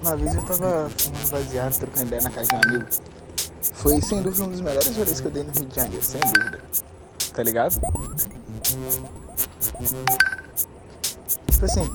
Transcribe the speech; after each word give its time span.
Uma 0.00 0.16
vez 0.16 0.34
eu 0.34 0.42
tava 0.42 0.90
fumando 0.90 1.30
baseado, 1.30 1.78
trocando 1.78 2.06
ideia 2.06 2.22
na 2.22 2.30
casa 2.30 2.48
de 2.48 2.54
um 2.54 2.58
amigo. 2.58 2.86
Foi 3.74 4.00
sem 4.00 4.22
dúvida 4.22 4.44
um 4.44 4.50
dos 4.50 4.60
melhores 4.60 4.96
rolês 4.96 5.20
que 5.20 5.26
eu 5.26 5.30
dei 5.32 5.42
no 5.42 5.52
Rio 5.52 5.66
de 5.66 5.74
Janeiro, 5.74 6.04
sem 6.04 6.20
dúvida. 6.20 6.60
Tá 7.34 7.42
ligado? 7.42 7.80
Tipo 11.50 11.64
assim. 11.64 11.90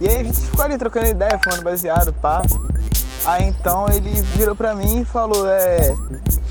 E 0.00 0.08
aí 0.08 0.16
a 0.16 0.24
gente 0.24 0.40
ficou 0.40 0.64
ali 0.64 0.78
trocando 0.78 1.08
ideia, 1.08 1.38
fumando 1.42 1.62
baseado, 1.62 2.12
pá. 2.14 2.42
Aí 3.28 3.44
então 3.44 3.86
ele 3.90 4.10
virou 4.34 4.56
pra 4.56 4.74
mim 4.74 5.02
e 5.02 5.04
falou, 5.04 5.46
é. 5.46 5.94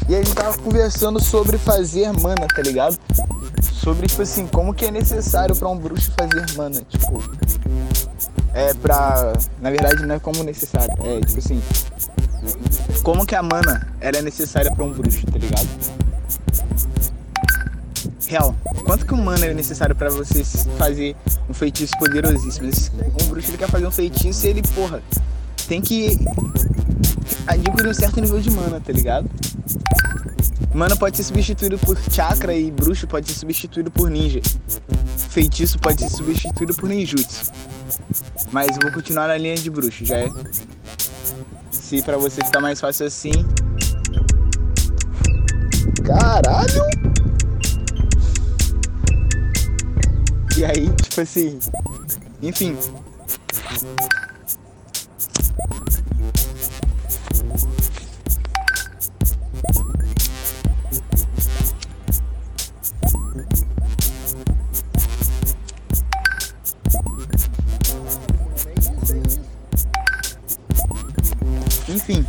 E 0.07 0.13
a 0.13 0.19
gente 0.19 0.35
tava 0.35 0.55
conversando 0.59 1.19
sobre 1.19 1.57
fazer 1.57 2.13
mana, 2.13 2.45
tá 2.55 2.61
ligado? 2.61 2.95
Sobre, 3.73 4.05
tipo 4.05 4.21
assim, 4.21 4.45
como 4.45 4.75
que 4.75 4.85
é 4.85 4.91
necessário 4.91 5.55
pra 5.55 5.67
um 5.69 5.75
bruxo 5.75 6.11
fazer 6.11 6.55
mana, 6.55 6.79
tipo. 6.87 7.19
É 8.53 8.75
pra. 8.75 9.33
Na 9.59 9.71
verdade 9.71 10.05
não 10.05 10.13
é 10.13 10.19
como 10.19 10.43
necessário. 10.43 10.93
É 11.03 11.19
tipo 11.21 11.39
assim. 11.39 11.59
Como 13.01 13.25
que 13.25 13.33
a 13.33 13.41
mana 13.41 13.87
ela 13.99 14.19
é 14.19 14.21
necessária 14.21 14.71
pra 14.71 14.85
um 14.85 14.91
bruxo, 14.91 15.25
tá 15.25 15.39
ligado? 15.39 15.67
Real, 18.27 18.55
quanto 18.85 19.03
que 19.03 19.15
um 19.15 19.23
mana 19.23 19.47
é 19.47 19.53
necessário 19.53 19.95
pra 19.95 20.11
você 20.11 20.43
fazer 20.77 21.15
um 21.49 21.55
feitiço 21.55 21.97
poderosíssimo? 21.97 22.69
Um 23.23 23.29
bruxo 23.29 23.49
ele 23.49 23.57
quer 23.57 23.67
fazer 23.67 23.87
um 23.87 23.91
feitiço 23.91 24.45
e 24.45 24.49
ele, 24.49 24.61
porra, 24.75 25.01
tem 25.67 25.81
que 25.81 26.17
adquirir 27.45 27.89
um 27.89 27.93
certo 27.93 28.21
nível 28.21 28.39
de 28.39 28.49
mana, 28.49 28.79
tá 28.79 28.91
ligado? 28.93 29.29
Mana 30.73 30.95
pode 30.95 31.17
ser 31.17 31.23
substituído 31.23 31.77
por 31.79 31.97
chakra 32.11 32.53
e 32.53 32.71
bruxo 32.71 33.07
pode 33.07 33.31
ser 33.31 33.39
substituído 33.39 33.91
por 33.91 34.09
ninja. 34.09 34.41
Feitiço 35.29 35.77
pode 35.79 36.01
ser 36.01 36.09
substituído 36.09 36.73
por 36.75 36.87
ninjutsu. 36.87 37.51
Mas 38.51 38.69
eu 38.69 38.79
vou 38.81 38.91
continuar 38.91 39.27
na 39.27 39.37
linha 39.37 39.55
de 39.55 39.69
bruxo, 39.69 40.05
já 40.05 40.17
é. 40.17 40.29
Se 41.71 42.01
pra 42.01 42.17
você 42.17 42.43
ficar 42.43 42.61
mais 42.61 42.79
fácil 42.79 43.05
assim. 43.07 43.31
Caralho! 46.05 46.83
E 50.57 50.65
aí, 50.65 50.89
tipo 51.01 51.21
assim. 51.21 51.59
Enfim. 52.41 52.77
Enfim. 71.97 72.23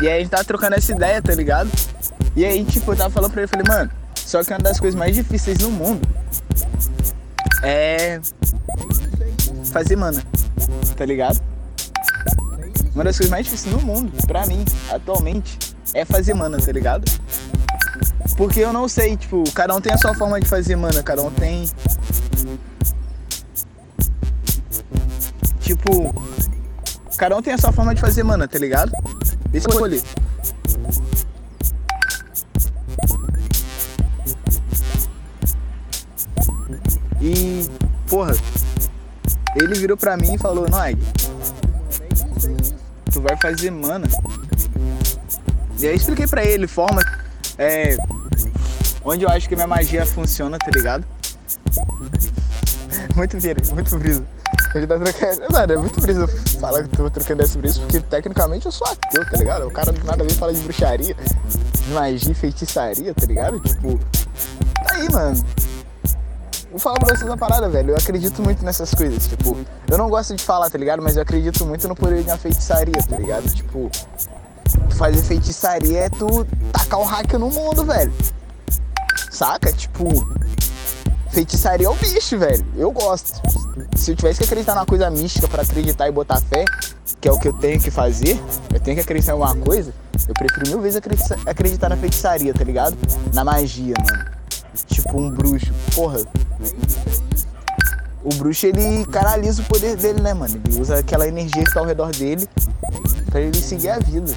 E 0.00 0.08
aí 0.08 0.16
a 0.16 0.20
gente 0.20 0.30
tava 0.30 0.44
trocando 0.44 0.74
essa 0.76 0.92
ideia, 0.92 1.20
tá 1.20 1.34
ligado? 1.34 1.70
E 2.34 2.44
aí, 2.44 2.64
tipo, 2.64 2.92
eu 2.92 2.96
tava 2.96 3.10
falando 3.10 3.30
pra 3.30 3.42
ele, 3.42 3.48
falei, 3.48 3.66
mano, 3.68 3.90
só 4.16 4.42
que 4.42 4.50
uma 4.50 4.58
das 4.58 4.80
coisas 4.80 4.98
mais 4.98 5.14
difíceis 5.14 5.58
no 5.58 5.70
mundo 5.70 6.08
é 7.62 8.18
fazer 9.70 9.96
mana, 9.96 10.22
tá 10.96 11.04
ligado? 11.04 11.40
Uma 12.94 13.04
das 13.04 13.16
coisas 13.16 13.30
mais 13.30 13.44
difíceis 13.44 13.74
no 13.74 13.82
mundo, 13.82 14.10
pra 14.26 14.46
mim, 14.46 14.64
atualmente, 14.90 15.58
é 15.92 16.04
fazer 16.04 16.32
mana, 16.32 16.56
tá 16.58 16.72
ligado? 16.72 17.04
Porque 18.36 18.60
eu 18.60 18.72
não 18.72 18.88
sei, 18.88 19.16
tipo, 19.16 19.44
cada 19.52 19.74
um 19.76 19.80
tem 19.80 19.92
a 19.92 19.98
sua 19.98 20.14
forma 20.14 20.40
de 20.40 20.48
fazer 20.48 20.76
mana, 20.76 21.02
cada 21.02 21.22
um 21.22 21.30
tem. 21.30 21.70
Tipo, 25.60 26.14
cada 27.16 27.36
um 27.36 27.42
tem 27.42 27.54
a 27.54 27.58
sua 27.58 27.72
forma 27.72 27.94
de 27.94 28.00
fazer 28.00 28.22
mana, 28.22 28.48
tá 28.48 28.58
ligado? 28.58 28.92
Deixa 29.48 29.68
eu 29.68 29.72
escolher. 29.72 30.02
E, 37.20 37.66
porra, 38.08 38.34
ele 39.56 39.74
virou 39.74 39.96
pra 39.96 40.16
mim 40.16 40.34
e 40.34 40.38
falou, 40.38 40.68
Noig, 40.68 40.98
tu 43.10 43.20
vai 43.20 43.36
fazer 43.40 43.70
mana. 43.70 44.06
E 45.78 45.86
aí 45.86 45.96
expliquei 45.96 46.26
pra 46.26 46.44
ele 46.44 46.66
forma, 46.66 47.00
é, 47.56 47.96
onde 49.04 49.24
eu 49.24 49.28
acho 49.28 49.48
que 49.48 49.54
minha 49.54 49.66
magia 49.66 50.04
funciona, 50.04 50.58
tá 50.58 50.70
ligado? 50.70 51.04
Muito 53.14 53.36
muito 53.74 53.98
brisa. 53.98 54.24
Ele 54.74 54.86
tá 54.86 54.98
trocando. 54.98 55.52
Mano, 55.52 55.72
é 55.72 55.76
muito 55.76 56.00
brisa 56.00 56.26
falar 56.60 56.82
que 56.82 56.88
tô 56.96 57.08
trocando 57.08 57.42
essa 57.42 57.58
brisa, 57.58 57.80
porque 57.80 58.00
tecnicamente 58.00 58.66
eu 58.66 58.72
sou 58.72 58.86
ateu, 58.88 59.24
tá 59.30 59.36
ligado? 59.36 59.66
O 59.66 59.70
cara 59.70 59.92
do 59.92 60.04
nada 60.04 60.24
vem 60.24 60.34
falar 60.34 60.52
de 60.52 60.60
bruxaria, 60.60 61.14
de 61.14 61.90
magia, 61.92 62.34
feitiçaria, 62.34 63.14
tá 63.14 63.26
ligado? 63.26 63.60
Tipo, 63.60 63.98
tá 64.84 64.94
aí, 64.94 65.10
mano. 65.12 65.44
Vou 66.70 66.80
falar 66.80 66.98
pra 66.98 67.14
vocês 67.14 67.22
uma 67.22 67.36
parada, 67.36 67.68
velho. 67.68 67.90
Eu 67.90 67.96
acredito 67.96 68.42
muito 68.42 68.64
nessas 68.64 68.92
coisas. 68.92 69.28
Tipo, 69.28 69.56
eu 69.88 69.96
não 69.96 70.10
gosto 70.10 70.34
de 70.34 70.42
falar, 70.42 70.68
tá 70.68 70.76
ligado? 70.76 71.00
Mas 71.00 71.14
eu 71.14 71.22
acredito 71.22 71.64
muito 71.64 71.86
no 71.86 71.94
poder 71.94 72.24
de 72.24 72.30
uma 72.30 72.36
feitiçaria, 72.36 73.00
tá 73.08 73.16
ligado? 73.16 73.48
Tipo, 73.54 73.88
fazer 74.96 75.22
feitiçaria 75.22 76.00
é 76.00 76.08
tu 76.08 76.44
tacar 76.72 76.98
o 76.98 77.04
hack 77.04 77.32
no 77.34 77.48
mundo, 77.48 77.84
velho. 77.84 78.12
Saca? 79.30 79.72
Tipo, 79.72 80.08
feitiçaria 81.34 81.86
é 81.86 81.90
o 81.90 81.94
bicho, 81.94 82.38
velho. 82.38 82.64
Eu 82.76 82.92
gosto. 82.92 83.42
Se 83.96 84.12
eu 84.12 84.16
tivesse 84.16 84.38
que 84.38 84.44
acreditar 84.44 84.74
numa 84.74 84.86
coisa 84.86 85.10
mística 85.10 85.48
para 85.48 85.62
acreditar 85.62 86.08
e 86.08 86.12
botar 86.12 86.40
fé, 86.40 86.64
que 87.20 87.28
é 87.28 87.32
o 87.32 87.38
que 87.38 87.48
eu 87.48 87.52
tenho 87.52 87.80
que 87.80 87.90
fazer, 87.90 88.40
eu 88.72 88.78
tenho 88.78 88.96
que 88.96 89.02
acreditar 89.02 89.32
em 89.32 89.34
alguma 89.34 89.56
coisa, 89.56 89.92
eu 90.28 90.34
prefiro 90.34 90.68
mil 90.68 90.80
vezes 90.80 91.00
acreditar 91.44 91.88
na 91.88 91.96
feitiçaria, 91.96 92.54
tá 92.54 92.62
ligado? 92.62 92.96
Na 93.34 93.44
magia, 93.44 93.94
mano. 93.98 94.24
Tipo 94.86 95.18
um 95.18 95.30
bruxo. 95.30 95.72
Porra. 95.94 96.20
O 98.22 98.34
bruxo 98.36 98.66
ele 98.66 99.04
canaliza 99.06 99.60
o 99.60 99.64
poder 99.66 99.96
dele, 99.96 100.22
né, 100.22 100.32
mano? 100.32 100.60
Ele 100.64 100.80
usa 100.80 100.98
aquela 100.98 101.26
energia 101.26 101.64
que 101.64 101.74
tá 101.74 101.80
ao 101.80 101.86
redor 101.86 102.10
dele 102.12 102.48
pra 103.30 103.40
ele 103.40 103.60
seguir 103.60 103.90
a 103.90 103.98
vida. 103.98 104.32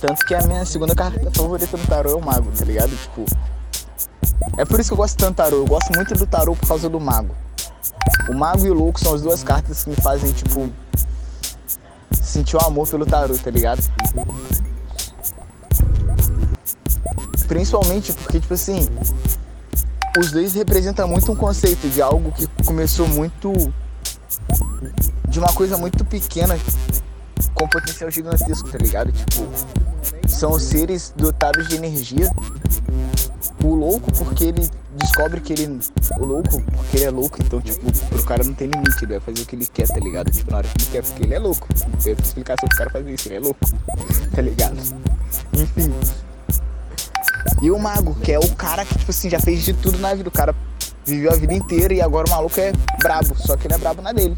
Tanto 0.00 0.26
que 0.26 0.34
a 0.34 0.42
minha 0.42 0.64
segunda 0.66 0.94
carta 0.94 1.30
favorita 1.30 1.76
do 1.76 1.86
tarô 1.86 2.10
é 2.10 2.14
o 2.14 2.20
mago, 2.20 2.50
tá 2.56 2.64
ligado? 2.64 2.90
Tipo. 2.90 3.24
É 4.56 4.64
por 4.64 4.80
isso 4.80 4.90
que 4.90 4.94
eu 4.94 4.96
gosto 4.96 5.16
tanto 5.16 5.32
do 5.32 5.36
tarô. 5.36 5.56
Eu 5.58 5.66
gosto 5.66 5.92
muito 5.94 6.14
do 6.14 6.26
tarô 6.26 6.54
por 6.54 6.68
causa 6.68 6.88
do 6.88 7.00
mago. 7.00 7.34
O 8.28 8.34
mago 8.34 8.66
e 8.66 8.70
o 8.70 8.74
louco 8.74 9.00
são 9.00 9.14
as 9.14 9.22
duas 9.22 9.42
cartas 9.42 9.84
que 9.84 9.90
me 9.90 9.96
fazem, 9.96 10.32
tipo. 10.32 10.70
Sentir 12.20 12.56
o 12.56 12.62
um 12.62 12.66
amor 12.66 12.88
pelo 12.88 13.04
tarô, 13.04 13.36
tá 13.36 13.50
ligado? 13.50 13.82
Principalmente 17.46 18.12
porque, 18.12 18.40
tipo 18.40 18.54
assim, 18.54 18.88
os 20.18 20.30
dois 20.30 20.54
representam 20.54 21.08
muito 21.08 21.30
um 21.32 21.36
conceito 21.36 21.88
de 21.88 22.00
algo 22.00 22.32
que 22.32 22.46
começou 22.64 23.08
muito. 23.08 23.52
de 25.28 25.38
uma 25.38 25.52
coisa 25.52 25.76
muito 25.78 26.04
pequena 26.04 26.58
com 27.54 27.68
potencial 27.68 28.10
gigantesco, 28.10 28.70
tá 28.70 28.78
ligado? 28.78 29.12
Tipo, 29.12 29.46
são 30.42 30.58
seres 30.58 31.14
dotados 31.16 31.68
de 31.68 31.76
energia. 31.76 32.28
O 33.62 33.76
louco, 33.76 34.12
porque 34.12 34.42
ele 34.42 34.68
descobre 34.96 35.40
que 35.40 35.52
ele. 35.52 35.80
O 36.18 36.24
louco, 36.24 36.60
porque 36.60 36.96
ele 36.96 37.04
é 37.04 37.10
louco, 37.10 37.38
então, 37.40 37.60
tipo, 37.60 37.92
pro 38.08 38.24
cara 38.24 38.42
não 38.42 38.52
tem 38.52 38.68
limite, 38.68 39.04
ele 39.04 39.12
vai 39.12 39.20
fazer 39.20 39.42
o 39.42 39.46
que 39.46 39.54
ele 39.54 39.66
quer, 39.66 39.86
tá 39.86 40.00
ligado? 40.00 40.32
Tipo, 40.32 40.50
na 40.50 40.56
hora 40.56 40.66
que 40.66 40.82
ele 40.82 40.90
quer, 40.90 41.02
porque 41.04 41.22
ele 41.22 41.34
é 41.34 41.38
louco. 41.38 41.68
Não 41.88 41.96
tem 41.96 42.12
explicação 42.14 42.68
pro 42.68 42.76
cara 42.76 42.90
fazer 42.90 43.14
isso, 43.14 43.28
ele 43.28 43.36
é 43.36 43.38
louco, 43.38 43.60
tá 44.34 44.42
ligado? 44.42 44.76
Enfim. 45.52 45.94
E 47.62 47.70
o 47.70 47.78
mago, 47.78 48.16
que 48.16 48.32
é 48.32 48.38
o 48.40 48.56
cara 48.56 48.84
que, 48.84 48.98
tipo 48.98 49.12
assim, 49.12 49.30
já 49.30 49.38
fez 49.38 49.62
de 49.62 49.72
tudo 49.72 49.96
na 49.98 50.12
vida. 50.12 50.28
O 50.28 50.32
cara 50.32 50.52
viveu 51.06 51.30
a 51.30 51.36
vida 51.36 51.54
inteira 51.54 51.94
e 51.94 52.02
agora 52.02 52.26
o 52.26 52.30
maluco 52.30 52.58
é 52.58 52.72
brabo. 52.98 53.36
Só 53.38 53.56
que 53.56 53.68
ele 53.68 53.74
é 53.74 53.78
brabo 53.78 54.02
na 54.02 54.12
dele. 54.12 54.36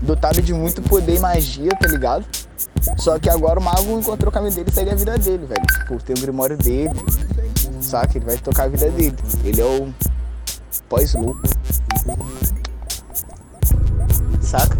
Dotado 0.00 0.40
de 0.40 0.54
muito 0.54 0.80
poder 0.80 1.16
e 1.16 1.18
magia, 1.18 1.76
tá 1.78 1.86
ligado? 1.86 2.24
Só 2.98 3.18
que 3.18 3.28
agora 3.28 3.58
o 3.58 3.62
mago 3.62 3.98
encontrou 3.98 4.30
o 4.30 4.32
caminho 4.32 4.54
dele 4.54 4.68
e 4.70 4.74
segue 4.74 4.90
a 4.90 4.94
vida 4.94 5.18
dele, 5.18 5.46
velho. 5.46 5.66
Tipo, 5.66 6.02
tem 6.02 6.16
o 6.16 6.20
grimório 6.20 6.56
dele, 6.56 6.94
saca? 7.80 8.18
Ele 8.18 8.24
vai 8.24 8.36
tocar 8.38 8.64
a 8.64 8.68
vida 8.68 8.90
dele. 8.90 9.16
Ele 9.44 9.60
é 9.60 9.64
o 9.64 9.92
pós-louco. 10.88 11.40
Saca? 14.40 14.76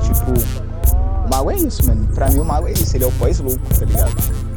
Tipo, 0.00 0.32
o 1.26 1.30
mago 1.30 1.50
é 1.50 1.56
isso, 1.56 1.86
mano. 1.86 2.06
Pra 2.14 2.30
mim 2.30 2.38
o 2.38 2.44
mago 2.44 2.68
é 2.68 2.72
isso, 2.72 2.96
ele 2.96 3.04
é 3.04 3.06
o 3.06 3.12
pós-louco, 3.12 3.60
tá 3.78 3.84
ligado? 3.84 4.48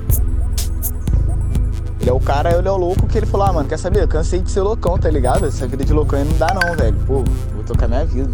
Ele 2.00 2.10
é 2.10 2.14
o 2.14 2.20
cara, 2.20 2.58
ele 2.58 2.68
é 2.68 2.72
o 2.72 2.78
louco 2.78 3.06
que 3.06 3.18
ele 3.18 3.28
falou, 3.28 3.46
ah, 3.46 3.54
mano, 3.54 3.70
quer 3.70 3.78
saber? 3.78 4.02
Eu 4.02 4.08
cansei 4.08 4.42
de 4.42 4.50
ser 4.50 4.62
loucão, 4.62 4.98
tá 4.98 5.10
ligado? 5.10 5.46
Essa 5.46 5.68
vida 5.68 5.86
de 5.86 5.94
loucão 5.94 6.18
aí 6.18 6.26
não 6.26 6.36
dá 6.38 6.48
não, 6.54 6.76
velho. 6.76 6.98
Pô, 7.06 7.24
vou 7.54 7.64
tocar 7.64 7.88
minha 7.88 8.06
vida. 8.06 8.32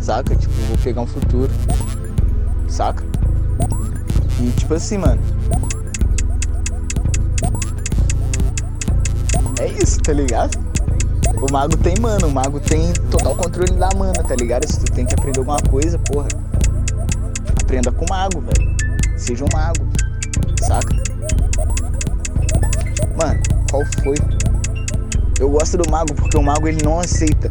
Saca? 0.00 0.36
Tipo, 0.36 0.52
vou 0.68 0.78
pegar 0.78 1.00
um 1.00 1.06
futuro. 1.06 1.50
Saca? 2.72 3.04
E 4.40 4.50
tipo 4.52 4.72
assim, 4.72 4.96
mano. 4.96 5.20
É 9.60 9.68
isso, 9.68 10.00
tá 10.00 10.14
ligado? 10.14 10.58
O 11.42 11.52
mago 11.52 11.76
tem 11.76 11.94
mana, 12.00 12.26
o 12.26 12.30
mago 12.30 12.58
tem 12.60 12.94
total 13.10 13.36
controle 13.36 13.72
da 13.72 13.90
mana, 13.94 14.24
tá 14.24 14.34
ligado? 14.34 14.66
Se 14.66 14.80
tu 14.80 14.90
tem 14.90 15.04
que 15.04 15.12
aprender 15.12 15.40
alguma 15.40 15.60
coisa, 15.70 15.98
porra. 15.98 16.28
Aprenda 17.62 17.92
com 17.92 18.06
o 18.06 18.08
mago, 18.08 18.40
velho. 18.40 18.74
Seja 19.18 19.44
um 19.44 19.48
mago. 19.52 19.86
Saca? 20.66 20.96
Mano, 23.14 23.40
qual 23.70 23.82
foi? 24.02 24.14
Eu 25.38 25.50
gosto 25.50 25.76
do 25.76 25.90
mago 25.90 26.14
porque 26.14 26.38
o 26.38 26.42
mago 26.42 26.66
ele 26.66 26.82
não 26.82 26.98
aceita 26.98 27.50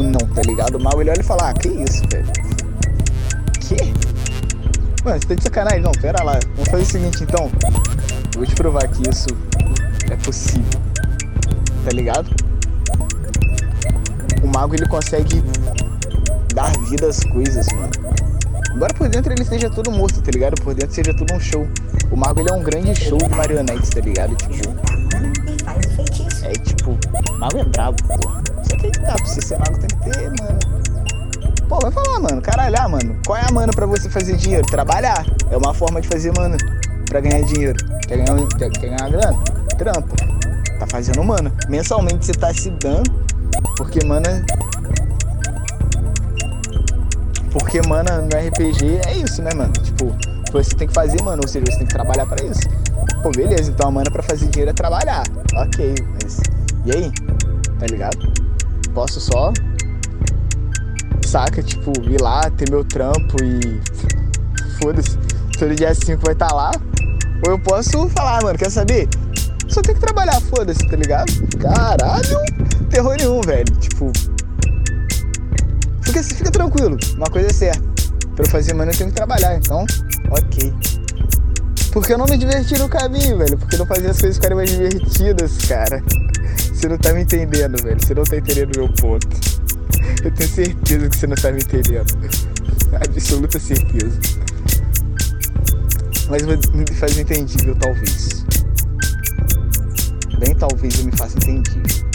o 0.00 0.02
não, 0.02 0.18
tá 0.34 0.42
ligado? 0.42 0.74
O 0.74 0.82
mago 0.82 1.00
ele 1.00 1.10
olha 1.10 1.20
e 1.20 1.24
fala, 1.24 1.50
ah, 1.50 1.54
que 1.54 1.68
isso, 1.68 2.02
velho? 2.10 2.26
Que? 3.60 4.07
Mano, 5.08 5.22
você 5.22 5.28
tá 5.28 5.34
de 5.36 5.42
sacanagem? 5.42 5.80
Não, 5.80 5.92
pera 5.92 6.22
lá. 6.22 6.38
Vamos 6.54 6.68
fazer 6.68 6.82
o 6.82 6.86
seguinte 6.86 7.22
então. 7.22 7.50
Eu 8.34 8.40
vou 8.40 8.46
te 8.46 8.54
provar 8.54 8.86
que 8.88 9.08
isso 9.08 9.28
é 10.10 10.16
possível. 10.16 10.80
Tá 11.82 11.90
ligado? 11.94 12.28
O 14.42 14.46
mago 14.48 14.74
ele 14.74 14.86
consegue 14.86 15.42
dar 16.54 16.70
vida 16.90 17.06
às 17.06 17.24
coisas, 17.24 17.66
mano. 17.72 17.90
Embora 18.74 18.92
por 18.92 19.08
dentro 19.08 19.32
ele 19.32 19.40
esteja 19.40 19.70
todo 19.70 19.90
morto, 19.90 20.20
tá 20.20 20.30
ligado? 20.30 20.60
Por 20.60 20.74
dentro 20.74 20.94
seja 20.94 21.14
tudo 21.16 21.32
um 21.32 21.40
show. 21.40 21.66
O 22.12 22.16
mago 22.16 22.40
ele 22.40 22.50
é 22.50 22.52
um 22.52 22.62
grande 22.62 22.94
show 22.94 23.16
de 23.16 23.30
marionetes, 23.30 23.88
tá 23.88 24.00
ligado? 24.02 24.36
Tipo. 24.36 24.76
É 26.42 26.52
tipo, 26.52 26.98
mago 27.38 27.56
é 27.60 27.64
brabo, 27.64 27.96
pô. 28.04 28.28
Só 28.62 28.76
que 28.76 28.90
tá, 28.90 29.14
pra 29.14 29.24
você 29.24 29.40
ser 29.40 29.58
mago 29.58 29.78
tem 29.78 29.88
que 29.88 30.10
ter, 30.10 30.28
mano. 30.38 30.77
Pô, 31.68 31.78
vai 31.80 31.92
falar, 31.92 32.18
mano. 32.18 32.40
Caralho, 32.40 32.74
ah, 32.80 32.88
mano. 32.88 33.16
Qual 33.26 33.36
é 33.36 33.42
a 33.46 33.52
mana 33.52 33.72
pra 33.72 33.84
você 33.84 34.08
fazer 34.08 34.36
dinheiro? 34.36 34.66
Trabalhar. 34.66 35.24
É 35.50 35.56
uma 35.56 35.74
forma 35.74 36.00
de 36.00 36.08
fazer 36.08 36.32
mana 36.34 36.56
pra 37.06 37.20
ganhar 37.20 37.42
dinheiro. 37.42 37.78
Quer 38.06 38.16
ganhar, 38.16 38.46
quer, 38.56 38.70
quer 38.70 38.88
ganhar 38.88 39.10
grana? 39.10 39.38
Trampa. 39.76 40.16
Tá 40.78 40.86
fazendo 40.86 41.22
mana. 41.22 41.52
Mensalmente 41.68 42.24
você 42.24 42.32
tá 42.32 42.54
se 42.54 42.70
dando. 42.70 43.10
Porque 43.76 44.02
mana. 44.04 44.44
Porque 47.52 47.86
mana 47.86 48.22
no 48.22 48.28
RPG 48.28 49.00
é 49.06 49.16
isso, 49.18 49.42
né, 49.42 49.50
mano? 49.54 49.72
Tipo, 49.72 50.16
você 50.52 50.74
tem 50.74 50.88
que 50.88 50.94
fazer 50.94 51.20
mana, 51.22 51.42
ou 51.42 51.48
seja, 51.48 51.66
você 51.66 51.78
tem 51.78 51.86
que 51.86 51.92
trabalhar 51.92 52.24
pra 52.24 52.42
isso. 52.46 52.60
Pô, 53.22 53.30
beleza, 53.30 53.70
então 53.70 53.88
a 53.88 53.90
mana 53.90 54.10
pra 54.10 54.22
fazer 54.22 54.46
dinheiro 54.46 54.70
é 54.70 54.74
trabalhar. 54.74 55.22
Ok, 55.54 55.94
mas. 56.14 56.40
E 56.86 56.96
aí? 56.96 57.12
Tá 57.78 57.86
ligado? 57.86 58.32
Posso 58.94 59.20
só. 59.20 59.52
Saca? 61.28 61.62
Tipo, 61.62 61.92
ir 62.08 62.20
lá, 62.22 62.48
ter 62.50 62.70
meu 62.70 62.82
trampo 62.82 63.36
e. 63.44 63.80
Foda-se. 64.80 65.18
Todo 65.58 65.74
dia 65.74 65.94
5 65.94 66.24
vai 66.24 66.32
estar 66.32 66.48
tá 66.48 66.54
lá. 66.54 66.70
Ou 67.44 67.52
eu 67.52 67.58
posso 67.58 68.08
falar, 68.08 68.42
mano, 68.42 68.58
quer 68.58 68.70
saber? 68.70 69.06
Só 69.68 69.82
tem 69.82 69.94
que 69.94 70.00
trabalhar, 70.00 70.40
foda-se, 70.40 70.88
tá 70.88 70.96
ligado? 70.96 71.30
Caralho! 71.60 72.38
Terror 72.88 73.14
nenhum, 73.18 73.42
velho. 73.42 73.70
Tipo. 73.78 74.10
Fica, 76.00 76.22
fica 76.22 76.50
tranquilo, 76.50 76.96
uma 77.16 77.26
coisa 77.26 77.48
é 77.48 77.52
certa. 77.52 77.82
Pra 78.34 78.46
eu 78.46 78.50
fazer 78.50 78.72
mana 78.72 78.92
eu 78.92 78.96
tenho 78.96 79.10
que 79.10 79.16
trabalhar, 79.16 79.54
então, 79.56 79.84
ok. 80.30 80.72
Porque 81.92 82.14
eu 82.14 82.18
não 82.18 82.24
me 82.24 82.38
diverti 82.38 82.78
no 82.78 82.88
caminho, 82.88 83.36
velho. 83.36 83.58
Porque 83.58 83.74
eu 83.74 83.80
não 83.80 83.86
fazia 83.86 84.10
as 84.10 84.18
coisas 84.18 84.36
ficarem 84.36 84.56
mais 84.56 84.70
divertidas, 84.70 85.58
cara. 85.66 86.02
Você 86.72 86.88
não 86.88 86.96
tá 86.96 87.12
me 87.12 87.22
entendendo, 87.22 87.82
velho. 87.82 88.00
Você 88.00 88.14
não 88.14 88.24
tá 88.24 88.36
entendendo 88.38 88.76
o 88.76 88.78
meu 88.80 88.88
ponto. 88.94 89.28
Eu 90.24 90.30
tenho 90.32 90.50
certeza 90.50 91.08
que 91.08 91.16
você 91.16 91.26
não 91.26 91.36
tá 91.36 91.52
me 91.52 91.58
entendendo. 91.58 92.18
Absoluta 92.92 93.58
certeza. 93.58 94.18
Mas 96.28 96.42
me 96.42 96.94
faz 96.94 97.18
entendível, 97.18 97.74
talvez. 97.76 98.44
Bem, 100.38 100.54
talvez 100.54 100.98
eu 100.98 101.04
me 101.04 101.16
faça 101.16 101.36
entendível. 101.38 102.08